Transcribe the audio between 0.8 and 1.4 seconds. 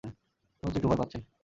ভয় পাচ্ছেন।